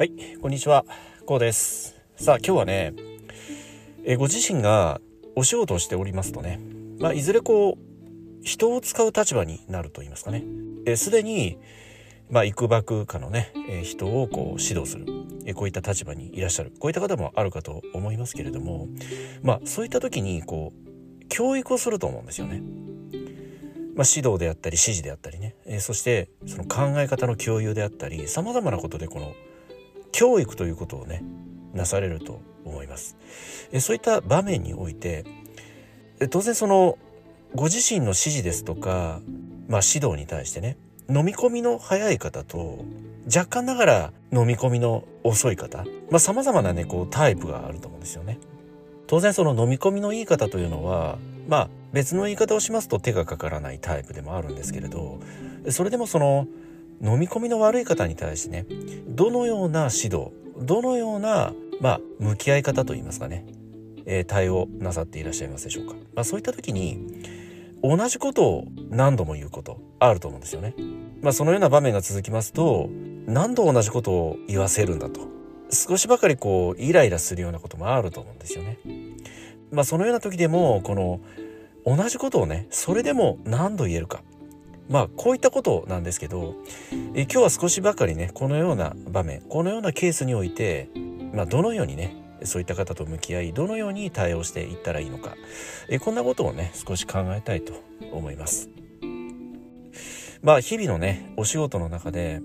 [0.00, 0.86] はい、こんにちは。
[1.26, 1.94] こうです。
[2.16, 2.94] さあ、今日はね、
[4.02, 4.98] えご自身が
[5.36, 6.58] お仕事をしておりますとね、
[6.98, 10.42] まあ、いずれこう、人を使う立場になると言いますかね。
[10.96, 11.58] すでに、
[12.30, 15.04] まあ、いくばくかのね、え人をこう指導する、
[15.44, 16.72] えこういった立場にいらっしゃる。
[16.78, 18.88] こういった方もあるかと思いますけれども、
[19.42, 22.62] まあ、そういった時に、こう、教育をすると思うんですよね。
[23.96, 29.34] まあ、指導であったり指示であったりね、え、そしてその考え方の共有であったりさまざまなことでこの
[30.12, 31.22] 教育ということをね
[31.74, 33.16] なされると思います。
[33.78, 35.24] そういった場面において、
[36.30, 36.98] 当然その
[37.54, 39.20] ご自身の指示ですとか、
[39.68, 40.76] まあ、指導に対してね
[41.08, 42.84] 飲み込みの早い方と
[43.26, 48.38] 若干ながら飲み込みの遅い方まあ様々なねこうタイプがあると思うんですよね。
[49.06, 55.18] 当然その飲み込みのいい方というのはまあ別の言い方をしますと手がかからないタイプでもあるんですけれど
[55.70, 56.46] それでもその
[57.02, 58.66] 飲み込みの悪い方に対してね
[59.08, 63.46] どのような指導どのようなまあ向き合い方といいますかね、
[64.06, 67.22] えー、対応なさっていらっしゃいますでしょうか、まあ、そういった時に
[67.82, 70.74] 同じことを何度も言うことあると思うんですよね。
[71.22, 72.88] まあ、そのような場面が続きますと
[73.26, 75.28] 何度同じことを言わせるんだと
[75.70, 78.78] 少しばかりこうイライラするようなこともあると思うんですよね。
[79.70, 81.20] まあそのような時でもこの
[81.86, 84.22] 同じことをねそれでも何度言えるか
[84.90, 86.56] まあこういったことなんですけど
[87.14, 90.90] え今日は少しばかりねこのような場面このようなケースにおいて、
[91.32, 95.36] まあ、どのようにねそういった方と向き合いどのように対応していったらいいのか
[95.88, 97.72] えこんなことをね少し考えたいと
[98.12, 98.68] 思います。
[100.42, 102.40] まあ日々のねお仕事の中で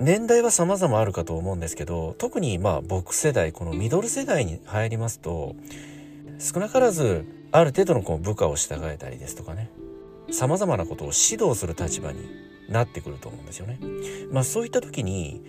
[0.00, 5.54] 年代は様々あるかと思うんですけど特にまあ僕世代このミドル世代に入りますと
[6.38, 9.70] 少なからずある程度のこう部下を従えたりですとかね
[10.30, 12.28] 様々なことを指導する立場に
[12.68, 13.78] なってくると思うんですよね。
[14.30, 15.42] まあそういった時に、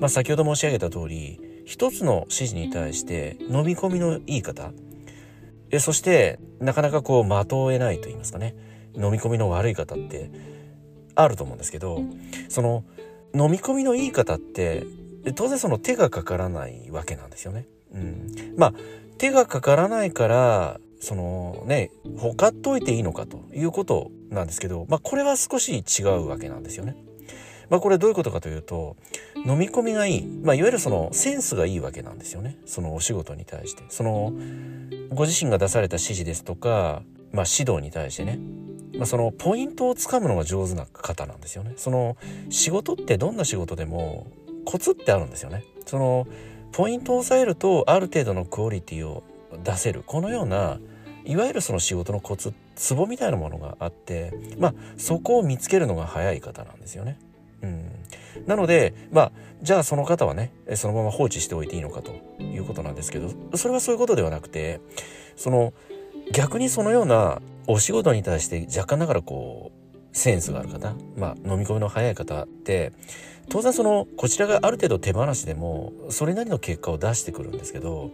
[0.00, 4.72] まあ、先ほど申し上げた通り一つの指示に対して飲み込みのいい方
[5.70, 8.54] えそしてなかなかこう的を得ないと言いますかね
[8.94, 10.30] 飲み込みの悪い方って
[11.14, 12.02] あると思うんですけど
[12.48, 12.84] その
[13.34, 14.86] 飲み込みのいい方って
[15.34, 17.66] 当然その手がかからないわけなんですよね。
[17.92, 18.74] うん、まあ
[19.18, 26.96] 手がかからないからそのねほかっといていいのかということなんですけど、まあ、これは少し違うわけなんですよね。
[27.70, 28.96] まあ、これどういうことかというと
[29.36, 32.56] 飲み込みがいい、まあ、いわゆるそのセンスがいいわけなんですよね。
[32.64, 33.82] そのお仕事に対して。
[33.88, 34.32] その
[35.10, 37.02] ご自身が出された指示ですとか、
[37.32, 38.38] まあ、指導に対してね、
[38.96, 41.74] まあ、そのポイントをつかむのが上手な方なんですよね。
[41.76, 42.16] その
[42.50, 44.26] 仕事ってどんな仕事でも
[44.64, 45.64] コツってあるんですよね。
[45.86, 46.26] その
[46.72, 49.22] ポイントを押さえるとある程度のクオリティを
[49.62, 50.02] 出せる。
[50.06, 50.78] このような
[51.28, 57.18] いわゆるその仕事のコツツボみたいなものがあってまあそこを見つけるのが早い方なんですよね。
[57.60, 57.90] うん、
[58.46, 62.12] なのでまあじゃあその方はねそのまま放置しておいていいのかと
[62.42, 64.80] いうことなんですけどそれはそういうことではなくて
[65.36, 65.74] その
[66.32, 72.92] 逆にそのようなお仕事に対して若干ながらこうセンスがある方、まあ、飲み込みの早い方って
[73.50, 78.10] 当然そのこちらがある程度手放しでもそれなりの結果を出してくるんですけど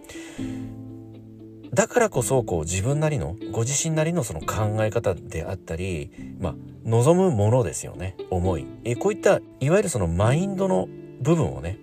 [1.75, 6.55] だからこそこう自分なりのご自身なりのその考え方であったり、まあ、
[6.85, 10.89] 望むものですよね思いえこういったいわゆるそのマインドの
[11.21, 11.79] 部分をね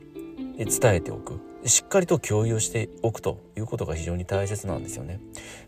[0.58, 5.20] 伝えておくしっかりと共有しておくということが非常に大切なんですよね。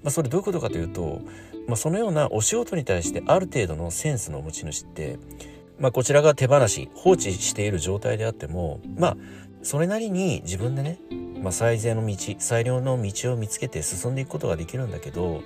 [0.01, 1.22] まあ、それどういうことかというと、
[1.67, 5.19] まあ、そのようなお仕事に対してある程度のセンスの持ち主って、
[5.79, 9.17] まあ、こちらが手放し放置している状態であってもまあ
[9.63, 11.00] それなりに自分でね
[11.44, 15.44] まあ、最善の道最良の道を見つけて進んでいくことができるんだけど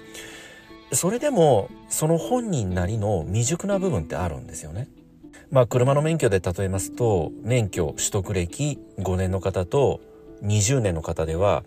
[0.93, 4.87] それでもその本人なりの未熟な部分ってあるんですよね。
[5.51, 9.99] まあ車の免許で例えますと免許取得歴5年の方と
[10.43, 11.63] 20年の方では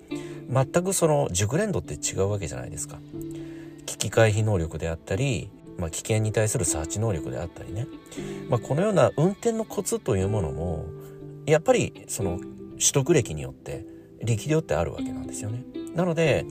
[0.48, 2.98] 全くその熟練度って違うわけじゃないですか。
[3.84, 7.88] 危機回避能力であったり、まあ、危険に対するサーチ能力であったりね、
[8.48, 10.86] まあ、このような運転のコツというものも
[11.46, 13.84] やっぱりその取得歴によって
[14.22, 15.64] 力量ってあるわけなんですよね。
[15.94, 16.46] なので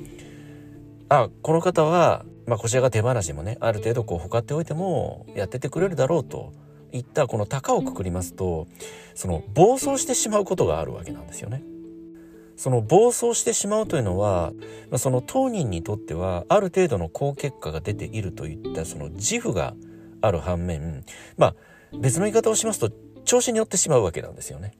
[1.10, 6.54] あこの方は、まあ、こちらが手放しもねある程度こうほかっておいてもやっててくれるだろうと
[6.92, 8.68] いったこの高をくくりますと
[9.16, 11.64] その暴走してしまうことがあるわけなんですよね。
[12.56, 14.52] その暴走してしまうというのは、
[14.90, 19.76] まあ、その当人にとってはある程度の好結果が出ているといったその自負が
[20.20, 21.06] ある反面
[21.38, 21.56] まあ
[21.98, 22.92] 別の言い方をしますと
[23.30, 24.74] 調子に乗ってしまうわけなんですよね。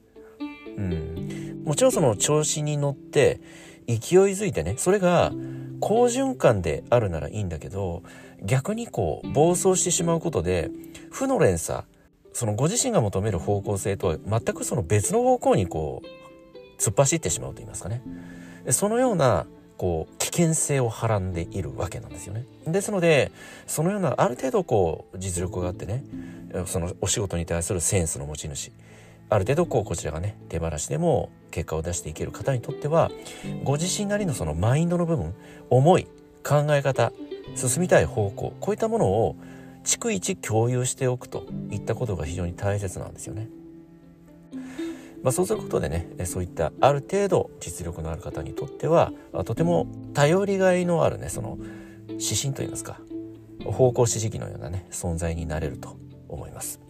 [0.76, 3.40] うん、もちろんその調子に乗って
[3.86, 3.96] 勢い
[4.32, 5.30] づいてねそれが
[5.78, 8.02] 好循環であるならいいんだけど
[8.42, 10.68] 逆にこう暴走してしまうことで
[11.12, 11.84] 負の連鎖
[12.32, 18.02] そのご自身が求める方向性とは全くその別の方向にこう突っ走ってしまうと言いますかね
[18.70, 19.46] そのような
[19.76, 23.32] こう険性をはらんでいるわけなんですよねですので
[23.66, 26.04] そのようなある程度こう実力があってね
[26.66, 28.72] そのお仕事に対するセンスの持ち主
[29.28, 33.10] ある程度こうこちらがね手放しでも結果を出していける方にとっては
[33.64, 35.34] ご自身なりのそのマインドの部分
[35.70, 36.06] 思い
[36.42, 37.12] 考え方
[37.54, 39.36] 進みたい方向こういったものを
[39.84, 43.48] 逐一共有しておくといったことが非常に大切なんですよね。
[45.22, 49.12] まあ、そうすることでねそういったある程度実力のある方にとっては
[49.44, 51.58] とても頼りがいのあるねその
[52.08, 53.00] 指針といいますか
[53.64, 55.96] 方向指示器のようなね存在になれると
[56.28, 56.80] 思います。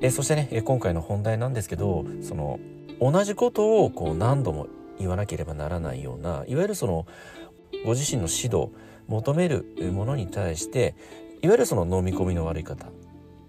[0.00, 2.60] えそしてね今回の本題なんですけどその
[3.00, 4.68] 同じことをこう何度も
[4.98, 7.06] 言わなければならないようないわゆるその
[7.84, 8.70] ご自身の指導
[9.08, 10.94] 求めるものに対して
[11.42, 12.86] いわゆるその飲み込みの悪い方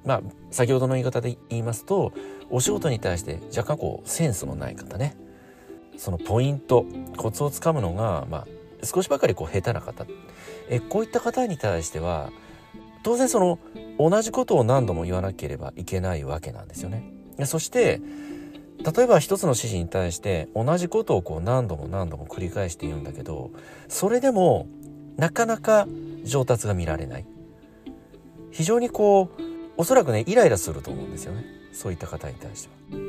[0.06, 2.14] まあ先ほどの言い方で言いますと
[2.50, 5.16] お仕事に対して若干こうセンスのない方ね。
[5.98, 6.86] そのポイント
[7.18, 8.48] コツをつかむのが、まあ、
[8.86, 10.06] 少しばかりこう下手な方。
[10.70, 12.32] えこういった方に対しては
[13.04, 13.60] 当然その
[13.98, 17.04] 同じことを何度も言わなければいけないわけなんですよね。
[17.46, 18.02] そして
[18.96, 23.52] 例えば一つの指示に対して同じことをこう何度も何度も繰り返して言うんだけど
[23.90, 24.68] それでも
[25.18, 25.86] なかなか
[26.24, 27.26] 上達が見られない。
[28.52, 29.49] 非常にこう
[29.80, 33.00] おそらくねイライラすると思うんですよねそういった方に対しては。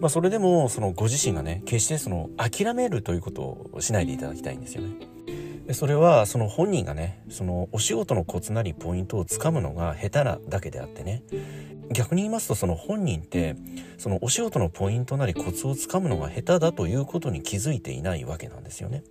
[0.00, 3.42] まあ、それでもそのご自身がね決してその諦めるということ
[3.72, 5.74] をしないでいただきたいんですよね。
[5.74, 11.22] それはその本人がねそのお仕事のコツなりポイントをつかむのが下手なだけであってね
[11.92, 13.54] 逆に言いますとその本人って
[13.96, 19.04] そのお仕事のポイントなりコツをつかむのが下手だということに気づいていないわけなんですよね。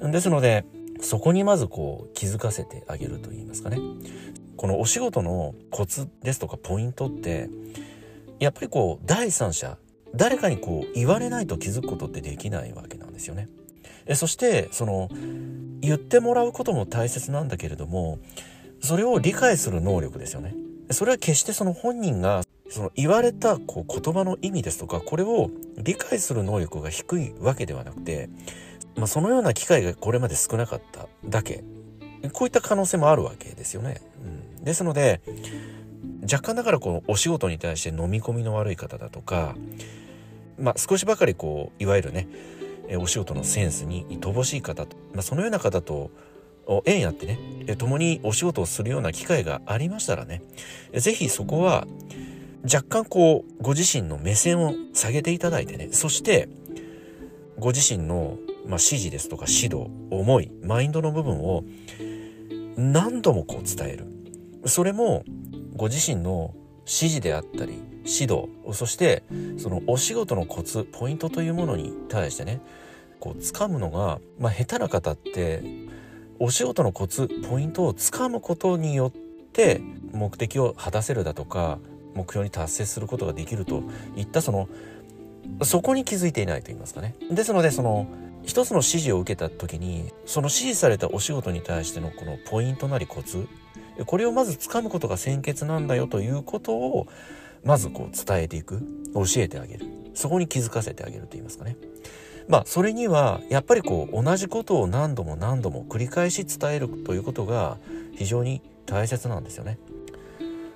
[0.00, 0.64] ですので
[1.00, 3.78] そこにまずこう気づかせてあげると言いますかね
[4.58, 7.48] このお仕事のコツですとかポイントって
[8.40, 9.78] やっぱりこう第三者
[10.14, 13.48] 誰かにこう言われないと気づくことってできないわけなんですよね。
[14.06, 15.08] えそしてその
[15.80, 18.18] 言ってもらうことも大切なんだけれども
[18.80, 20.54] それを理解する能力ですよね。
[20.90, 28.28] それは決してその本人がその言われたこう言葉の意味ですとかこれを理解する能力が低いわけではなくて、
[28.96, 31.62] まあ、そのような機会がこれまで少なかっただけ
[32.32, 34.00] こういった可能性もあるわけですよね。
[34.58, 35.20] うん、ですので
[36.22, 39.54] 若干だからこうお仕事に対して飲み込みの悪い方だとか、
[40.58, 42.28] まあ、少しばかりこういわゆるね
[42.98, 46.10] お仕事のセンスに乏しい方と、まあ、そのような方と
[46.84, 50.42] 縁やってね共にお仕事をするような機会がありましたらね
[50.94, 51.86] 是非そこは
[52.62, 56.48] 若干こうご自身の目線を下げていただいてねそして
[57.58, 61.64] ご自身の、まあ、指示ですとか指導思いマインドの部分を
[62.78, 64.06] 何度もこう伝える
[64.66, 65.24] それも
[65.74, 69.24] ご自身の指示であったり指導そして
[69.58, 72.60] そのお仕事のコツポイントというものに対してね
[73.18, 75.62] こう掴むのが、まあ、下手な方って
[76.38, 79.80] お仕事のコツポイントをつかむことによって
[80.12, 81.80] 目的を果たせるだとか
[82.14, 83.82] 目標に達成することができると
[84.16, 84.68] いったその
[85.64, 87.16] そこに気づいていないと言いますかね。
[87.30, 88.06] ですのでその
[88.48, 93.46] 一つの指示を受けた時にその指示されたお仕事に対してのこのポイントなりコツ
[94.06, 97.06] これをまず掴むことが先決なんだよということを
[97.62, 98.80] まずこう伝えていく
[99.12, 99.84] 教えてあげる。
[100.14, 101.76] そこに気づかせてあげると言いますかね。
[102.48, 107.76] まあそれにはやっぱりこう同じことを何度も何度も繰り返し伝えるということが
[108.14, 109.78] 非常に大切なんですよね。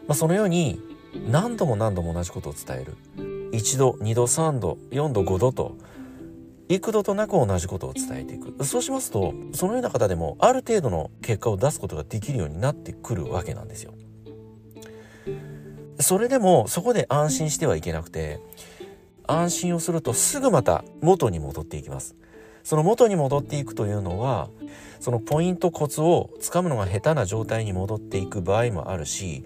[0.07, 0.79] まあ、そのように
[1.31, 2.97] 何度も何度も同じことを伝える。
[3.52, 5.76] 1度2度3度4度5度と
[6.75, 13.93] 幾度となく同じことを伝えていくそうしますとそのような方でもある程度の結果を出すことができるようになってくるわけなんですよ。
[16.00, 18.41] それでもそこで安心してはいけなくて
[19.26, 22.17] 安心をするとすぐまた元に戻っていきます
[22.64, 24.49] その元に戻っていくというのは
[24.99, 29.45] そのポイントコツをつかむのが下手な状態に戻っていく場合もあるし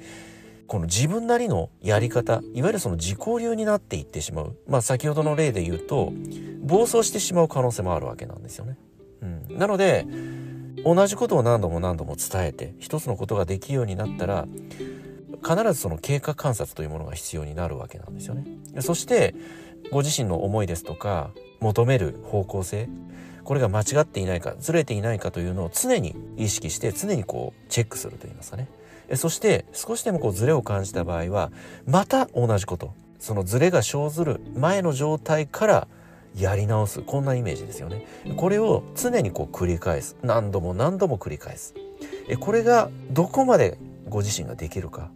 [0.66, 6.12] この自分なりのやり方いわゆるその自己流になっていってしまうまあ先ほどの例で言うと
[6.62, 8.76] 暴走してしまう可能性もあるわけなんですよね。
[9.22, 10.06] うん、なので
[10.84, 14.46] 同じことを何度も何度も伝えて一つのことができるようになったら
[15.42, 18.44] 必ずその経過観察というものが必要になるわけなんですよね。
[18.80, 19.34] そして
[19.90, 21.30] ご自身の思いですとか
[21.60, 22.88] 求める方向性
[23.44, 28.68] これが間違っていないかずれていないかというのを常に意識して常にこうチェックするといいますかね
[29.14, 31.52] そして少しでもこうズレを感じた場合は
[31.86, 32.92] また同じこと。
[33.18, 35.88] そのズレが生ずる前の状態から
[36.34, 37.00] やり直す。
[37.00, 38.06] こんなイメージですよね。
[38.36, 40.16] これを常にこう繰り返す。
[40.22, 41.74] 何度も何度も繰り返す。
[42.40, 45.10] これがどこまでご自身ができるか。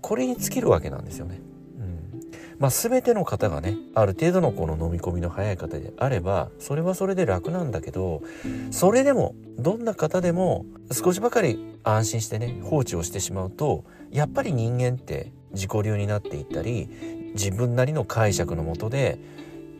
[0.00, 1.40] これに尽きるわけなんですよね。
[1.78, 2.22] うん、
[2.58, 8.22] まあ、全ての方がねある程度のこの飲み込みの早い方であればそれはそれで楽なんだけど
[8.70, 16.88] それでもどんな方でも少しばかり安心してね放置をしてしまうとやっぱり人間って自己流になっていったり
[17.34, 19.18] 自分なりの解釈のもとで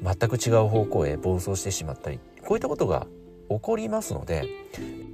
[0.02, 3.06] 全く違う方向へ暴走してしまったりこういったことが
[3.48, 4.46] 起こりますので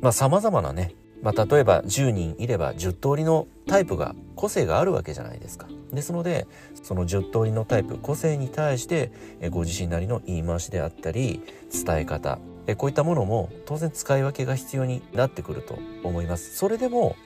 [0.00, 5.66] まあ様々なねまあ、例えば10人いれば10通りのタイプが個性があるわけじゃないですか。
[5.92, 6.46] ですので
[6.82, 9.10] その10通りのタイプ個性に対して
[9.50, 12.38] ご自身なりの言い回しであったり伝え方
[12.76, 16.56] こういったものも当然使い分けが必要になってくると思います。
[16.56, 17.16] それでも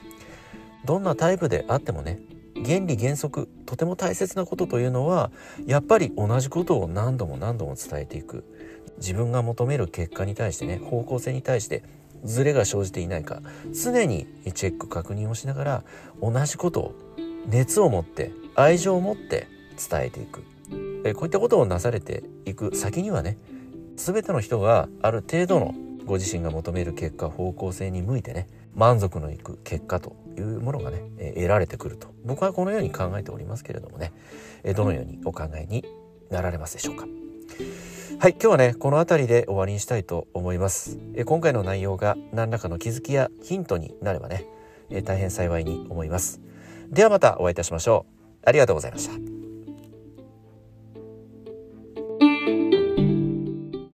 [0.85, 2.19] どんなタイプであってもね
[2.65, 5.31] 原理原則とても大切なことというのは
[5.65, 8.43] やっぱり同じことを何度も何度も伝えていく
[8.97, 11.83] 自分が求める結果に対してね方向性に対して
[12.23, 13.41] ズレが生じていないか
[13.73, 15.83] 常にチェック確認をしながら
[16.21, 16.95] 同じことを
[17.47, 19.47] 熱を持って愛情を持って
[19.89, 20.43] 伝えていく
[21.15, 23.37] こういったことをなされていく先にはね
[23.95, 25.73] 全ての人がある程度の
[26.05, 34.11] ご自身が求める結果方向性に向いてね満足のいく結果というものがね得られてくると僕はこのように考えておりますけれどもね
[34.75, 35.85] どのようにお考えに
[36.29, 37.05] なられますでしょうか。
[38.19, 40.97] はい、今日はね、この辺りで終わりにしたいと思います。
[41.13, 44.45] え今回の内容が何らかの気づきやヒントになればね、
[44.89, 46.39] え大変幸いに思います。
[46.89, 48.47] ではまたお会いいたしましょう。
[48.47, 49.32] ありがとうございました。